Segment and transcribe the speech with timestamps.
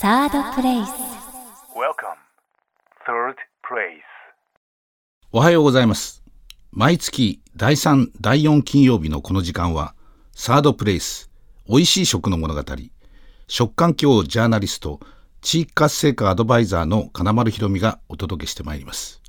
[0.00, 0.88] サードプレイス
[1.76, 2.16] Welcome.
[3.06, 4.00] Third place.
[5.30, 6.22] おはようございます。
[6.72, 9.94] 毎月第3、第4金曜日のこの時間は、
[10.32, 11.30] サードプレイス、
[11.68, 12.64] 美味しい食の物語、
[13.46, 15.00] 食環境ジャーナリスト、
[15.42, 19.20] 地域活性化アドバイザーの金丸ひろみがお届けしてまいります。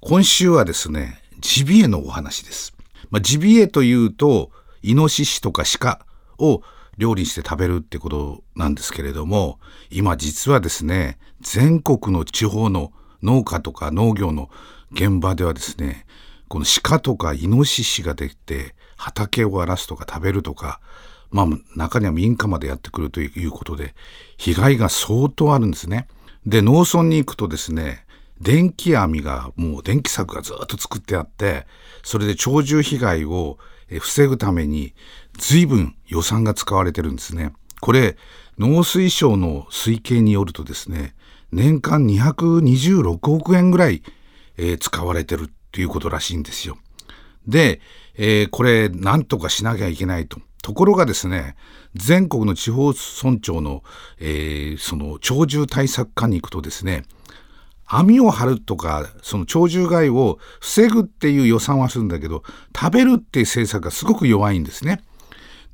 [0.00, 2.74] 今週はですね、ジビエのお話です。
[3.08, 4.50] まあ、ジビエというと、
[4.82, 6.04] イノシシとか鹿
[6.40, 6.62] を
[7.00, 9.58] 料理して食べるってことなんですけれども、
[9.90, 14.50] 今実はですね、全国の地方の農家とか農業の
[14.92, 16.04] 現場ではですね、
[16.48, 20.80] この鹿とかイノシシができて畑を荒らすとか食べるとか、
[21.30, 23.94] まあ中には民家までやってくるということで、
[24.36, 26.06] 被害が相当あるんですね。
[26.44, 28.04] で、農村に行くとですね、
[28.42, 31.66] 電気網がもう電気柵がずっと作ってあって、
[32.02, 33.58] それで鳥獣被害を
[33.98, 34.94] 防ぐために
[35.38, 37.52] 随分予算が使われてるんですね。
[37.80, 38.16] これ、
[38.58, 41.14] 農水省の推計によるとですね、
[41.52, 44.02] 年間226億円ぐらい、
[44.56, 46.76] えー使われてるっていうことらしいんですよ。
[47.46, 47.80] で、
[48.16, 50.40] えーこれなんとかしなきゃいけないと。
[50.62, 51.56] ところがですね、
[51.94, 53.82] 全国の地方村長の、
[54.18, 57.04] えーその鳥獣対策課に行くとですね、
[57.86, 62.44] 網を張るとか、その鳥獣害を防ぐっていう予算はするんだけど、
[62.78, 65.02] 食べるっていう政策がすごく弱いんですね。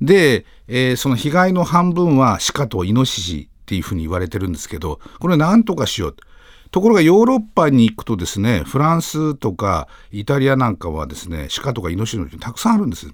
[0.01, 6.23] で、えーその被害の半分は鹿とイノシシっていうふうに言われてるんですけど、これなんとかしようと。
[6.71, 13.07] ところがヨーロッパに行くとですね、フランスとかイタリアなんかはですね、鹿とかイノシシのたくさんあるんです。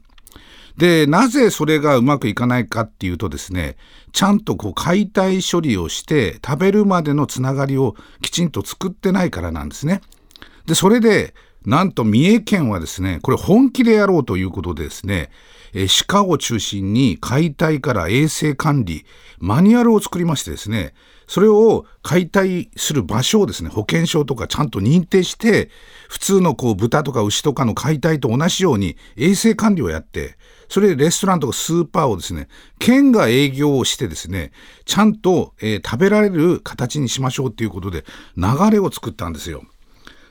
[0.78, 3.78] で、なぜそれがうまくいかないかっていうとですね、
[4.12, 10.02] ちゃんとこう解体処理をして食べるまでのつながりをきちんと作ってないからなんですね。
[10.66, 15.30] で、それで、なんと三重県はですね、これ本気でやろうということでですね、
[15.73, 19.06] え鹿を中心に解体から衛生管理、
[19.39, 20.94] マニュアルを作りましてですね、
[21.25, 25.69] それを解体する場所をですね、保健所とかちゃんと認定して、
[26.09, 30.38] 普通のこう豚とか牛とかの解体と同じように衛生管理をやって、
[30.69, 34.52] それでレストランとかスーパーをですね、県が営業をしてですね、
[34.85, 38.06] ちゃんと、えー食べられる形にしましょうっていうことで
[38.38, 39.63] 流れを作ったんですよ。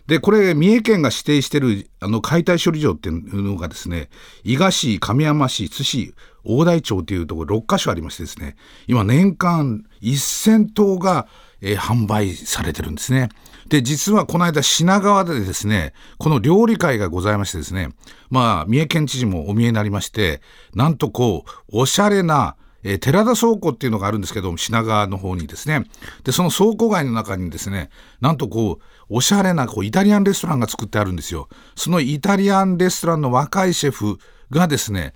[0.07, 4.09] で、これ、三重県が指定している、あの、解体処理場っていうのがですね、
[4.43, 6.15] 伊賀市、亀山市、津市、
[6.45, 8.57] 大台町というところ6カ所ありましてですね、
[8.89, 11.27] 今年間1000頭が、
[11.61, 13.29] えー販売されてるんですね。
[13.69, 17.91] で、実はこの間品川でですね、この料理会がございましてですね、
[18.31, 20.41] まあ、三重県知事もお見えになりまして、
[20.75, 25.85] なんとこう、おしゃれな、えー寺田倉庫っていうのがあるんですけども品川の方にですね
[26.25, 27.91] でその倉庫街の中にですね
[28.21, 28.83] なんとこう
[29.15, 34.19] おしゃれなこうイタリアンレストランが作ってあるんですよそのイタリアンレストランの若いシェフ
[34.51, 35.15] がですね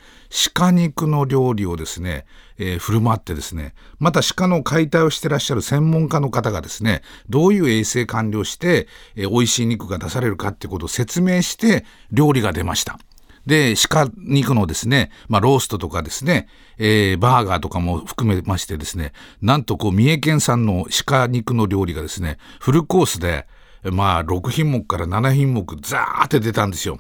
[0.54, 2.26] 鹿肉の料理をですね、
[2.58, 12.98] えー振る舞ってですねまた鹿の解体をしてらっしゃる専門家の方がですねどういう衛生管理をして、えー美味しい肉が出されるかってことを説明して料理が出ました。
[13.46, 16.48] で、鹿肉のですね、まあ、ローストとかですね、
[16.78, 23.46] えーバーガーとかも含めましてですね、なんとこう、三重県産の鹿肉の料理がですね、フルコースで、
[23.90, 26.98] まあ、6品目から7品目、ザーって出たんですよ。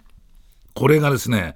[0.74, 1.54] これがですね、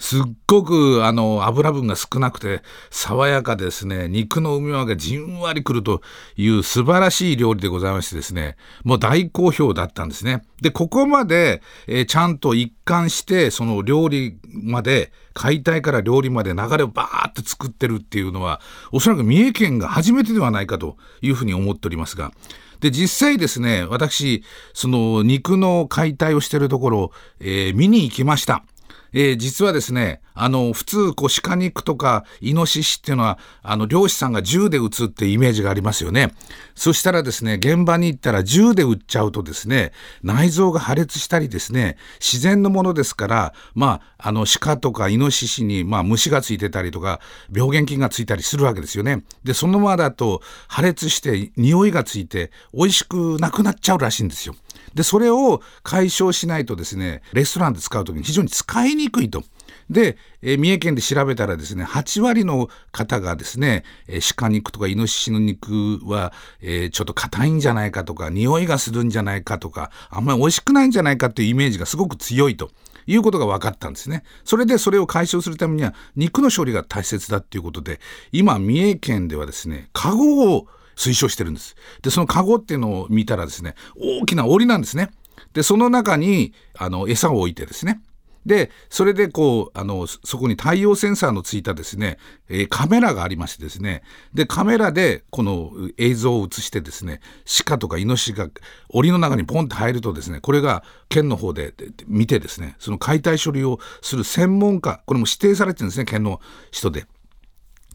[0.00, 6.00] すっごくあの油分が少なくて爽やかですね、肉の海がじんわりくると
[6.36, 10.42] いう素晴らしい料理でございましてですね、もう大好評だったんですね。
[10.62, 18.60] で、ここまで、えーちゃんと一貫してその料理まで、解体から料理まで流れをバーって作ってるっていうのは、
[18.92, 22.32] おそらく三重県が初めてではないかというふうに思っておりますが、
[22.80, 24.42] で、実際ですね、私、
[24.72, 28.64] その肉の解体をしてるところを、えー見に行きました。
[29.12, 36.32] えー実はですね、あの、普通、こう、鹿肉とか、イノシシっていうのは、あの、漁師さんが銃で撃つっていうイメージがありますよね。
[36.74, 47.20] そしたらですね、現場に行ったら銃で撃っちゃうとですね、内臓が破裂したりですね、自然のものですから、まあ、あの、鹿とかイノシシに、まあ、虫がついてたりとか、
[47.54, 49.24] 病原菌がついたりするわけですよね。
[49.44, 54.54] で、そのままだと、破裂して、匂いがついて、美味しくなくなっちゃうらしいんですよ。
[54.94, 59.42] で、それを解消しないとですね、レストランで使うときに非常に使いにくいと。
[59.88, 72.70] で、えー三重県で調べたらですね、8割の方がですね、えー鹿肉とかイノシシの肉は、えーちょっと硬いんじゃないかとか、匂いがするんじゃないかとか、あんまり美味しくないんじゃないかっていうイメージがすごく強いと。
[73.06, 74.22] いうことが分かったんですね。
[74.44, 77.98] それでそれを解消するためには肉の処理が大切だっていうことで、
[78.30, 80.68] 今三重県ではですね、カゴを
[81.00, 81.74] 推奨してるんです。
[82.02, 85.10] で、そのカゴっていうのを見たらですね、大きな檻なんですね。
[85.54, 88.02] で、その中に、あの、餌を置いてですね。
[88.46, 92.16] でそれでこうあのそこに太陽センサーのついたですね、
[92.48, 94.02] えー、カメラがありましてですね
[94.32, 97.20] でカメラでこの映像を映してですね
[97.66, 98.48] 鹿とかイノシシが
[98.88, 101.74] 檻の中にポンって入るとですねこれが県の方で
[102.06, 107.04] 見てですねその解体処理をする専門家これも指定されてるんですね県の人で。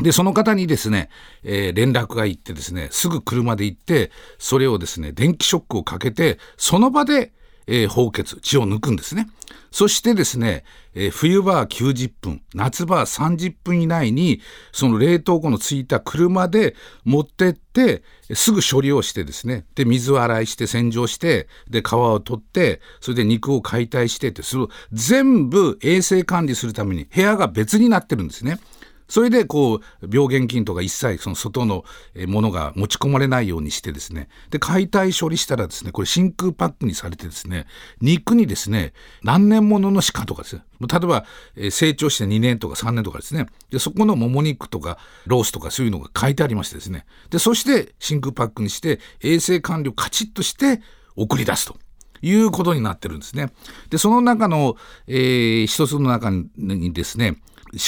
[0.01, 1.09] で、その方にですね、
[1.43, 7.31] えー、連絡が行ってですね、すぐ車で行って、それをですね、電気ショックをかけて、その場で
[7.67, 9.27] えー、放血血を抜くんですね
[9.71, 10.63] そしてですね、
[10.93, 18.03] えー、冬場は90分夏場は30分以内にその冷凍庫のついた車で持ってって
[18.33, 28.59] すぐ処理をしてですねで水洗いして洗浄してで皮を取ってそれで肉を解体してってそれを全部衛生管理するために部屋が別になってるんですね。
[29.07, 31.85] それでこう病原菌とか一切その外の
[32.27, 37.65] ものが持ち込まれないようにしてですねで解体処理したらですねこれ真空パックにされてですね
[38.01, 38.93] 肉にですね
[39.23, 41.25] 何年ものの鹿とかですね例えば
[41.71, 50.81] 成長して2年とか3年とかですねでそこのもも肉とかロースとかそういうのが書いてありましてですねでそして真空パックにして衛生管理をカチッとして
[51.15, 51.77] 送り出すと。
[52.21, 53.51] いうことになってるんですね。
[53.89, 57.37] でその中の、えー、一つの中にですね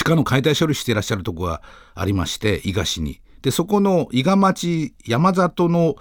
[0.04, 1.62] 鹿の解体処理してらっしゃるとこが
[1.94, 5.96] ありまして伊賀市にでそこの伊賀町山里の、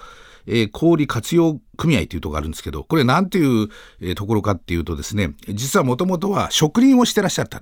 [0.48, 3.70] えー、氷活用組合というとこがあるんですけどこれ何ていう、
[4.02, 7.62] えー、ところかっていうとですね実はもともとは植林をしてらっしゃった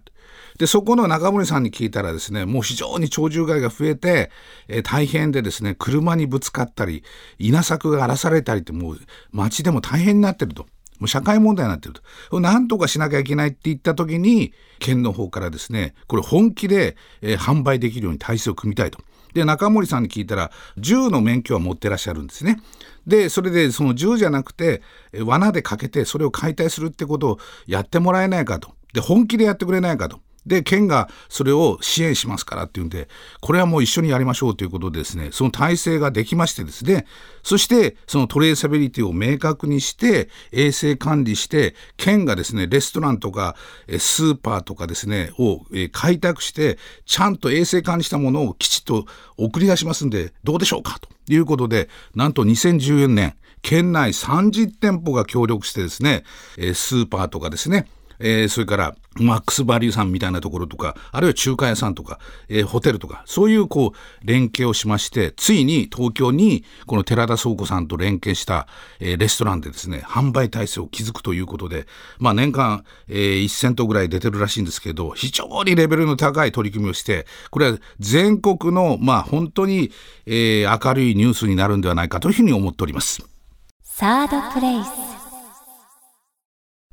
[0.57, 4.31] でそこの中森さんに聞いたらですねもう非常に鳥獣害が増えて、
[4.67, 7.03] えー、大変でですね車にぶつかったり
[7.37, 8.99] 稲作が荒らされたりってもう
[9.31, 10.65] 町でも大変になってると。
[10.99, 11.95] もう社会問題になってる
[12.29, 12.39] と。
[12.39, 18.99] なんとかしなきゃいけないって言った時に、県の方からですね、これ本気で、えー、販売できるように体制を組みたいと。
[19.33, 22.61] で、中森さんに聞いたら、銃の免許は持ってらっしゃるんですね。
[23.05, 24.81] で、それでその銃じゃなくて、
[25.25, 28.73] 罠でかけてそれを解体するってことをやってもらえないかと。
[28.93, 30.21] で、本気でやってくれないかと。
[30.45, 33.07] で県がそれを支援しますからっていうんで
[33.39, 35.29] これはもう一緒にやりましょうということでですね。
[35.31, 37.05] その体制ができましてですね。
[37.43, 43.55] そしてそのトレーサビリティを明確にして衛生管理して県がですねレストランとか
[43.99, 45.61] スーパーとかですねを
[45.91, 49.05] 開拓してちゃんと衛生管理したものをきちっと
[49.37, 56.23] 送り出しますんでどうでしょうかということでなんと2014年県内30店舗が協力してですね
[56.73, 57.87] スーパーとかですね
[58.19, 62.19] えー、それからマックスバリューさんみたいなところとかあるいは中華屋さんとか、
[62.49, 68.67] えー、ホテルとかそういうこう連携をしましてついに東京にこの寺田倉庫さんと連携した、
[68.99, 71.87] えー、レストランでですね販売体制を築くということで、
[72.19, 79.91] まあ、年間、えー、1000頭ぐらい出てるらしいんですけど非常にレベルの高い取り組みをしてこれは全国のまあ本当に、
[80.25, 83.23] えー、明るいニュースになるんではないかというふうに思っております。
[83.81, 85.04] サードプレイス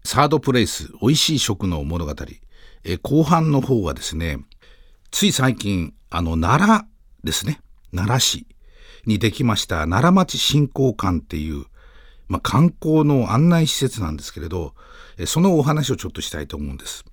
[0.04, 2.14] サードプレイス、美味しい食の物語。
[2.84, 4.38] え後半の方はですね、
[5.10, 6.86] つい最近、あの、奈良
[7.22, 7.60] ですね。
[7.94, 8.46] 奈良市
[9.06, 11.66] にできました奈良町振興館っていう、
[12.28, 14.74] まあ、観光の案内施設なんですけれど、
[15.26, 17.04] そのお話をちょっとしたいと思うんです。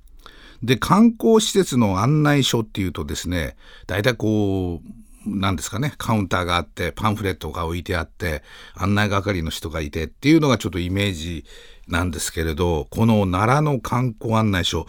[0.63, 3.56] で、観光施設の案内書っていうとですね、
[3.88, 8.44] 大体こう、なんですかね、カウンターがあって、パンフレットが置いてあって、
[8.75, 11.45] 案内係の人がいてっていうのがちょっとイメージ
[11.88, 14.86] なんですけれど、この奈良の観光案内所、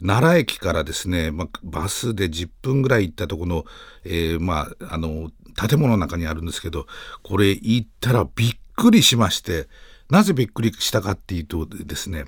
[0.00, 3.64] 奈良駅からですね、ま、バスで10分ぐらい行ったところの、
[4.04, 6.86] えー、まあ、あの、建物の中にあるんですけど、
[7.22, 9.68] これ行ったらびっくりしまして、
[10.10, 12.24] なぜびっくりしたかっていうとですね、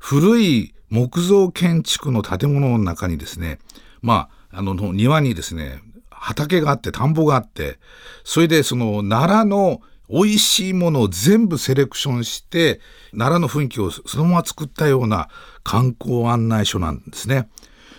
[0.00, 3.58] 古い木造建築の建物の中にですね、
[4.00, 5.82] まあ、あの、庭にですね、
[6.20, 7.78] 畑があって、田んぼがあって、
[8.24, 15.28] それでその奈良の美味しいものを全部セレクションして奈良の雰囲気をそのまま作ったような
[15.62, 17.48] 観光案内所なんですね。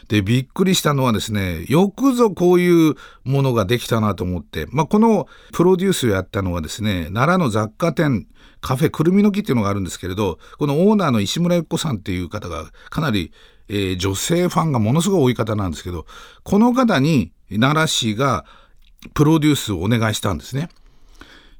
[0.07, 8.27] でびっくりしたのはですねよくぞこういうものができたなと思って、まあ、このプロデュースをやったのはですね奈良の雑貨店
[8.59, 13.31] カフェくるみの木っていうのがあるんですけれどこのオーナーの石村由子さんっていう方がかなり、
[13.67, 16.07] えー、女性ファンがものすごい多い方なんですけど
[16.41, 18.45] この方に奈良市が
[19.13, 20.69] プロデュースをお願いしたんですね。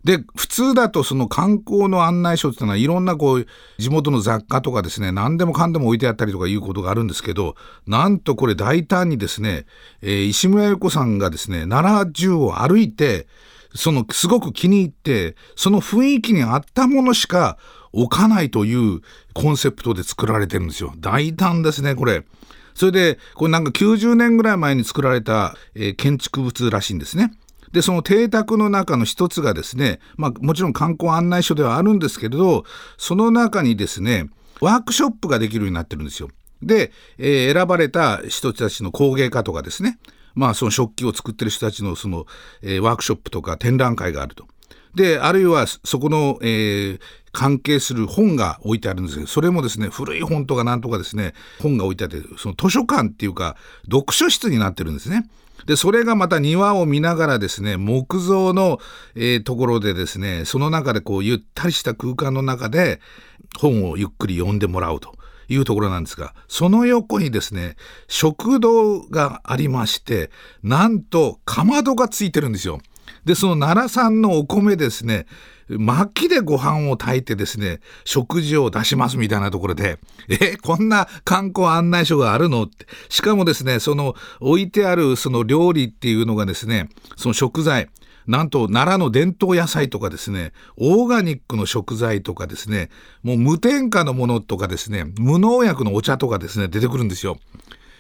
[0.04, 7.56] で普通だとその観光の案内所っていうのはいろんなこう地元の雑貨とかですね何でもかんでも置いてあったりとかいうことがあるんですけど
[7.86, 9.66] なんとこれ大胆にですね、
[10.02, 13.28] えー、石村由子さんがですね奈良中を歩いて
[13.76, 17.58] そのすごく気に入ってその雰囲気に合ったものしか
[17.92, 19.02] 置かないという
[19.34, 22.24] コンセプトで作られてるんですよ大胆ですねこれ。
[22.74, 27.32] それでこれなんか90年ぐらい前に作られた、えー、建築物らしいんですね。
[27.72, 32.64] でその邸宅の中の一つがですね、まあ、もちろん観光案内所ではあるんですけれど
[32.98, 34.28] その中にですね
[34.60, 36.30] ワークショップができるようになってるんですよ。
[36.62, 39.98] で、えー選ばれた人たちの工芸家とかですね、
[40.36, 42.26] まあその食器を作ってる人たちのその、
[42.62, 44.48] えーワークショップとか展覧会があると。
[44.96, 47.00] で、あるいはそこの、えー
[47.32, 53.56] 関係する本が置いてあるんですけど、それもですね、古い本とかなんとかですね、本が置いてあって、その図書館っていうか、
[53.86, 55.30] 読書室になってるんですね。
[55.66, 58.80] で、それがまた庭を見ながらですね、木造の、
[59.16, 63.00] えーところでですね、その中でこう、ゆったりした空間の中で、
[63.60, 65.14] 本をゆっくり読んでもらうと。
[65.52, 67.76] いうところなんですが、その横にですね、
[68.08, 70.30] 食堂がありまして、
[70.62, 72.80] なんと、かまどがついてるんですよ。
[73.26, 75.26] で、その奈良産のお米ですね、
[75.70, 82.64] 薪でご飯を炊いてですね、食事を出しますみたいなところで、え、こんな観光案内所があるの？
[82.64, 82.88] って。
[83.10, 87.88] しかもですね、その置いてあるその料理っていうのがですね、その食材、
[88.26, 92.90] なんと奈良の伝統野菜とかですね、オーガニックの食材とかですね、
[93.22, 97.38] もう無添加のものとかですね、無農薬のお茶とかですね、出てくるんですよ。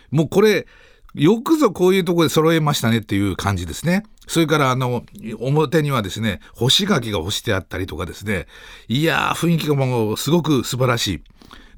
[0.09, 0.65] もうこれ、
[1.15, 4.03] よくぞこういうところで揃えましたねっていう感じですね。
[4.27, 5.03] それからあの、
[5.39, 8.45] 表にはですね、干し柿が干してあったりとかですね、
[8.87, 11.23] いやー、雰囲気がもうすごく素晴らしい。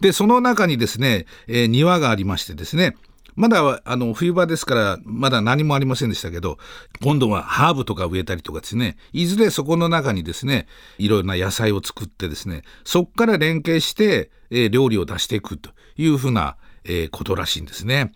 [0.02, 2.96] で、その中にですね、えー庭がありましてですね、
[3.36, 6.58] まだあの冬場ですからまだ何もありませんでしたけど
[7.02, 18.12] 今度はハーブとか植えたりとかですねいずれそこの中にですねいろいろな野菜を作ってですねそこから連携して、えー料理を出していくというふうな、えーことらしいんですね。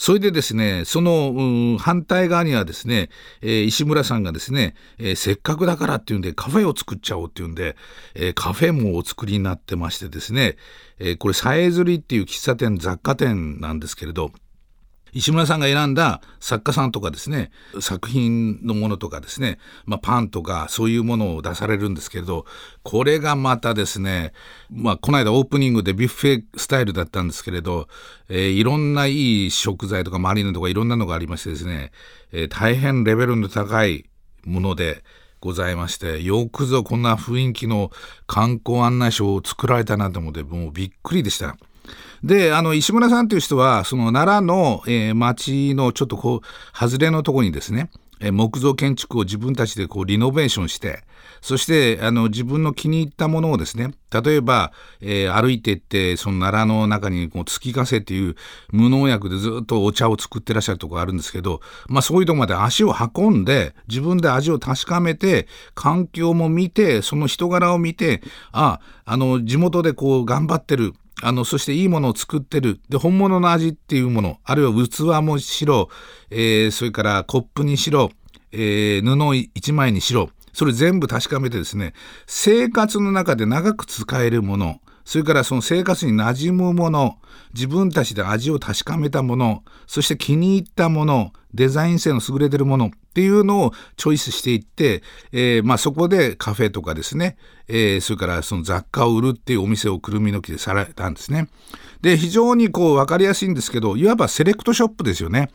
[0.00, 3.10] それでですね、その、反対側にはですね、
[3.42, 7.76] えー石村さんがですね、えーせっかくだからっていうんでカフェを作っちゃおうっていうんで、
[8.14, 10.56] えーカフェもお作りになってましてですね、
[11.00, 14.32] えこれ、さえずりっていう喫茶店、雑貨店なんですけれど、
[15.12, 17.50] 石村さんが選んだ作家さんとかですね
[17.80, 22.46] 作品のものとかですね、まあ、パンとかそういうものを出されるんですけれど
[22.82, 24.32] これがまたですね、
[24.70, 27.88] まあ、この間オープニングでビュッフェスタイルだったんですけれど、
[28.28, 31.92] えーいろんないい食材とかマリネとかいろんなのがありましてですね、
[32.32, 34.10] えー大変レベルの高い
[34.44, 35.02] もので
[35.40, 37.90] ございましてよくぞこんな雰囲気の
[38.26, 41.56] 観光案内所を作られたなと思ってもうびっくりでした。
[42.22, 51.02] であの石村さんという人はその奈良の、えー町のちょっとこう外れのとこにですね、木造建築を自分たちでこうリノベーションして
[51.40, 58.34] そしてあの自分の気に入ったものをですね例えば、えー歩いていってその奈良の中にこう月ヶ瀬っていう
[58.72, 72.80] 無農薬でずっとお茶を作ってらっしゃるところあるんですけど、まあ、そういうとこまで足を運んで自分で味を確かめて環境も見てその人柄を見てああの地元でこう頑張ってるあのそしていいものを作ってる。
[72.88, 74.38] で本物の味っていうもの。
[74.44, 75.88] あるいは器もしろ、
[76.30, 78.10] えーそれからコップにしろ、
[78.52, 80.30] えー布一枚にしろ。
[80.52, 81.92] それ全部確かめてですね
[82.26, 84.80] 生活の中で長く使えるもの。
[85.04, 87.18] それからその生活に馴染むもの。
[87.52, 89.64] 自分たちで味を確かめたもの。
[89.86, 91.32] そして気に入ったもの。
[91.52, 92.90] デザイン性の優れてるもの。
[93.10, 95.02] っていうのをチョイスしていって、
[95.32, 97.36] えーまあ、そこでカフェとかですね、
[97.66, 101.48] えーそれからその雑貨を売るっていうお店をくるみの木でされたんですね。
[102.02, 105.50] で非常にこう分かりやすいんですけどいわばセレクトショップですよね。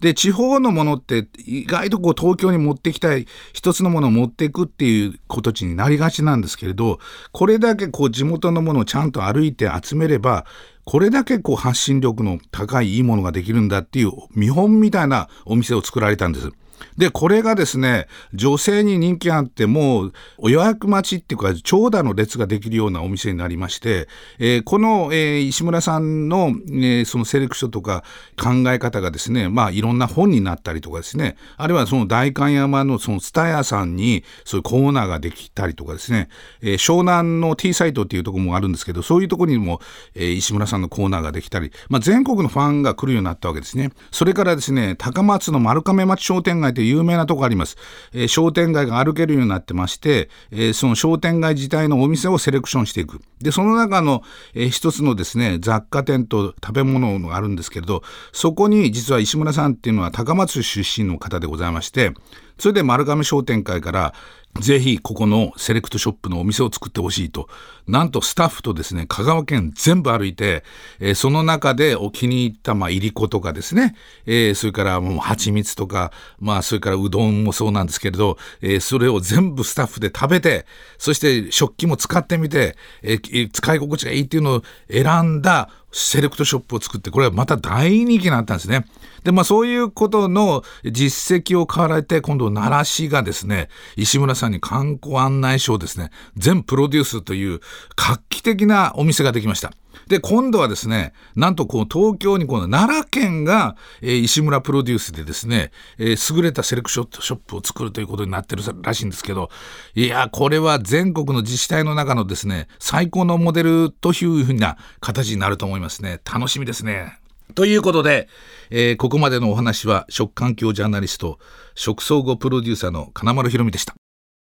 [0.00, 7.00] で地方のものって意外とこう東京に持ってきたい一つのものを持っていくっていうことになりがちなんですけれど
[7.32, 10.46] これだけこう地元のものをちゃんと歩いて集めれば
[10.88, 16.50] これだけこう発信力の高いいいものができるんだっていう見本みたいなお店を作られたんです。
[16.96, 20.12] で、これがですね、女性に人気あって、もう
[20.50, 28.04] 予約待ちっていうか、長蛇の列ができるようなお店になりまして、えーこの、えー石村さんの、えーそのセレクションとか
[28.40, 36.28] 考え方がですね、まあいろんな本になったりとかですね、あるいはその代官山のその蔦屋さんにそういうコーナーができたりとかですね、
[36.62, 39.80] え湘南の T サイトっていうとこもあるんですけど、そういうとこにも、
[40.14, 43.90] え石村さんのコーナーができたり、まあ全国のファンが来るようになったわけですね。
[44.10, 47.76] それからですね、高松の丸亀町商店街という有名なとこあります。
[48.12, 53.20] えー商店街が歩けるようになってまして、えーその商店街自体のお店をセレクションしていく。
[53.40, 54.22] で、その中の、
[54.54, 62.12] えー一つのですね、雑貨店と食べ物があるんですけれど、そこに実は石村さんっていうのは高松出身の方でございまして、
[62.58, 64.14] それで丸亀商店会から、
[64.60, 67.48] ぜひここのセレクトショップのお店を作ってほしいと。
[67.86, 70.64] なんとスタッフとですね、香川県全部歩いて、
[70.98, 73.94] えーその中でお気に入った、まあ、いりことかですね、
[74.26, 88.84] えーそれからもう蜂蜜とか、まあ、それからうどんもそうなんですけれど、えーそれを全部スタッフで食べて、そして食器も使ってみて、えー使い心地がいいっていうのを選んだセレクトショップを作って、これはまた大人気になったんですね。
[89.24, 97.60] で、まあそういうことの実績を買われて、今度奈良市がですね、石村さんに観光案内所をですね、全プロデュースという
[97.96, 99.72] 画期的なお店ができました。
[100.06, 109.50] で、今度はですね、なんとこう東京にこの奈良県が、えー、石村プロデュースでですね、えー、優れたセレクションショップを作るということになってるらしいんですけど、
[109.94, 116.20] いや、これは全国の自治体の中のですね、最高のモデルというふうな形になると思いますね。
[116.24, 117.18] 楽しみですね。
[117.54, 118.28] ということで、
[118.70, 121.38] えー、ここまでのお話は食環境ジャーナリスト
[121.74, 123.94] 食総合プロデューサーの金丸ひろみでした。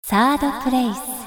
[0.04, 1.25] サードプレイス